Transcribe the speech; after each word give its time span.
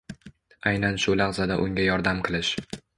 Aynan 0.71 0.97
shu 1.05 1.15
lahzada 1.21 1.61
unga 1.67 1.87
yordam 1.91 2.27
qilish 2.29 2.55